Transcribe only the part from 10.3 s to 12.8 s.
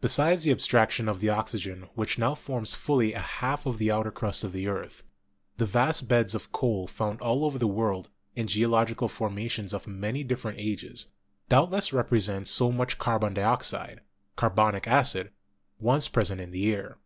ent ages, doubtless represent so